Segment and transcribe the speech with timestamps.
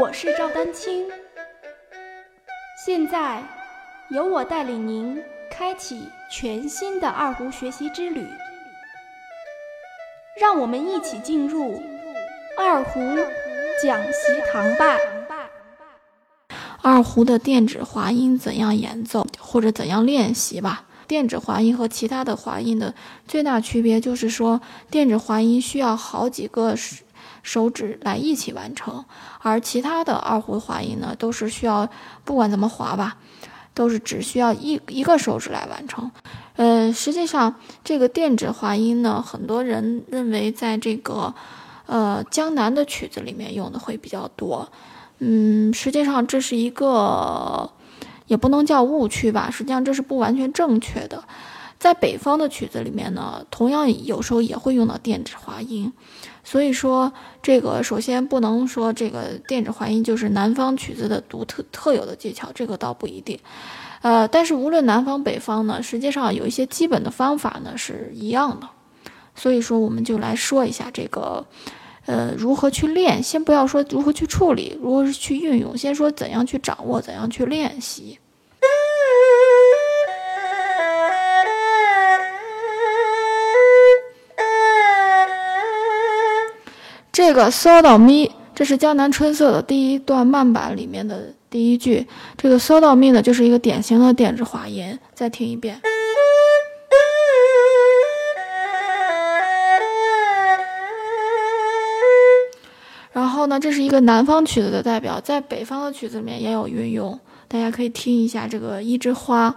[0.00, 1.06] 我是赵丹青，
[2.86, 3.42] 现在
[4.08, 8.26] 由我带领您开启全新的二胡学习之旅，
[10.40, 11.82] 让我们一起进入
[12.56, 12.98] 二胡
[13.82, 14.96] 讲习堂吧。
[16.80, 20.86] 二胡的电子滑音怎样演奏，或者怎样练习吧？
[21.06, 22.94] 电子滑音和其他的滑音的
[23.28, 26.74] 最大区别就是说，电子滑音需要好几个
[27.42, 29.04] 手指来一起完成，
[29.40, 31.88] 而其他的二胡滑音呢，都是需要
[32.24, 33.16] 不管怎么滑吧，
[33.74, 36.10] 都是只需要一一个手指来完成。
[36.56, 41.34] 呃，实际上这个电子滑音呢，很多人认为在这个
[41.86, 44.70] 呃江南的曲子里面用的会比较多。
[45.18, 47.70] 嗯，实际上这是一个。
[48.26, 51.24] 也不能叫误区吧，实际上这是不完全正确的。
[51.80, 55.90] 在北方的曲子里面呢，同样有时候也会用到电子滑音，
[56.44, 57.10] 所以说
[57.42, 63.38] 这个首先不能说这个电子滑音就是南方曲子的独特特有的技巧，这个倒不一定。
[64.02, 68.68] 呃，但是无论南方北方呢，实际上有一些基本的方法呢是一样的，
[69.34, 71.46] 所以说我们就来说一下这个，
[72.04, 73.22] 呃，如何去练。
[73.22, 78.18] 先不要说如何去处理，如何去运用，先说怎样去掌握，怎样去练习。
[87.30, 92.04] 这个嗦到咪，这是《江南春色》的第一段慢板里面的第一句。
[92.36, 94.98] 这个嗦到咪呢，就是一个典型的电子滑音。
[95.14, 95.80] 再听一遍。
[103.12, 107.16] 然后呢，这是一个南方曲子的代表，在北方的曲子里面也有运用。
[107.46, 109.54] 大家可以听一下这个一枝花。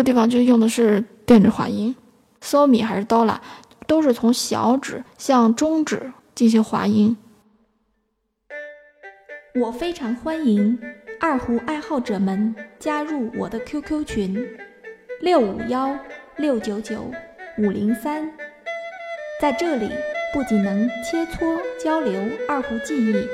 [0.00, 1.94] 个地方就用的是电子滑音，
[2.42, 3.38] 嗦咪还是哆啦，
[3.86, 7.18] 都是从小指向中指进行滑音。
[9.60, 10.78] 我非常欢迎
[11.20, 14.48] 二胡爱好者们加入我的 QQ 群：
[15.20, 15.98] 六五幺
[16.38, 17.10] 六九九
[17.58, 18.32] 五零三，
[19.38, 19.90] 在这里
[20.32, 23.26] 不仅能切磋交流二胡技艺，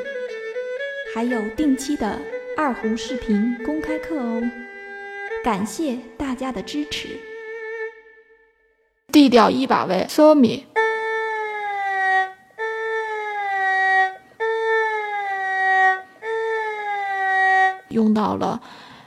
[1.14, 2.18] 还有定期的
[2.56, 4.42] 二胡视频公开课哦。
[5.46, 7.20] 感谢大家的支持。
[9.12, 10.66] D 调一把位，嗦咪，
[17.90, 18.60] 用到了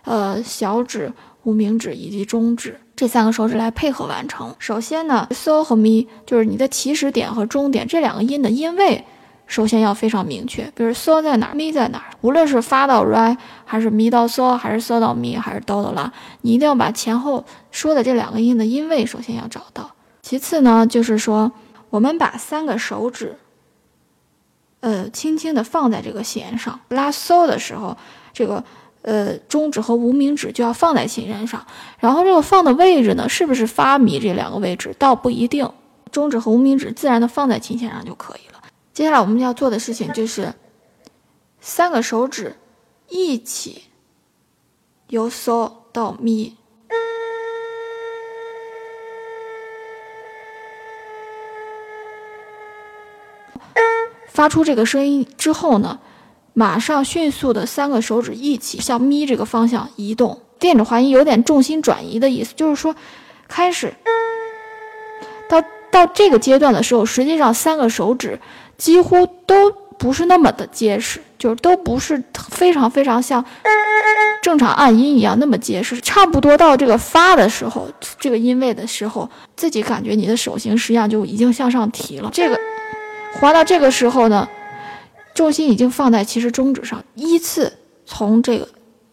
[0.06, 1.12] 呃小指、
[1.44, 4.56] 无名指以及中指这三个手指来配合完成。
[4.60, 9.04] 首先呢，，so 和咪就是你的起始点和终点这两个音的音位。
[9.50, 19.90] 首先要非常明确，比如嗦在哪儿，咪在哪儿，无论是发到 r 还是咪到嗦，还是嗦到咪，还是哆到拉，你一定要把前后说的这两个音的音位首先要找到。
[20.22, 21.52] 其次呢，就是说
[21.90, 23.36] 我们把三个手指，
[24.82, 27.98] 呃，轻轻的放在这个弦上，拉嗦的时候，
[28.32, 28.64] 这个
[29.02, 31.66] 呃中指和无名指就要放在琴弦上。
[31.98, 35.68] 然后这个放的位置呢，是不是发咪这两个位置，倒不一定，
[36.12, 38.60] 中指和无名指自然的放在琴弦上就可以了。
[39.00, 40.54] 接下来我们要做的事情就是，
[41.62, 42.58] 三个手指
[43.08, 43.84] 一起
[45.08, 46.58] 由嗦到咪，
[54.28, 56.02] 发出这个声音之后呢，
[56.52, 60.42] 马上迅速的三个手指一起向咪这个方向移动。
[60.60, 62.94] 电子滑音有点重心转移的意思，就是说，
[63.48, 63.96] 开始
[66.06, 68.40] 到这个阶段的时候，实际上三个手指。
[68.78, 73.44] 几乎都不是那么的结实，就是都不是非常非常像
[74.42, 76.00] 正常按音一样那么结实。
[76.00, 82.30] 差不多到这个发的时候，这个音位的时候，自己感觉你的手型实际上就已经向上提了。
[82.32, 82.58] 这个
[83.34, 84.48] 滑到这个时候呢，
[85.34, 87.74] 重心已经放在其实中指上，依次
[88.06, 88.66] 从这个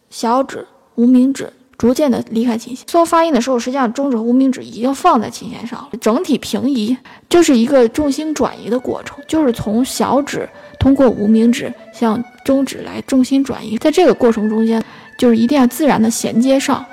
[0.09, 1.51] 小指、无名指。
[1.77, 6.97] 逐渐的离开琴弦，做发音的时候，实际上中指和无名指已经放在琴弦上了，整体平移
[7.29, 14.83] 就是一个重心转移的过程，就是从小指通过无名指向中指来重心转移，在这个过程中间，
[15.19, 16.83] 就是一定要自然的衔接上。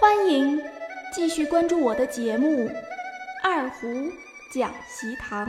[0.00, 0.62] 欢迎
[1.12, 2.68] 继续关注我的节目
[3.42, 3.88] 《二胡
[4.52, 5.48] 讲习堂》。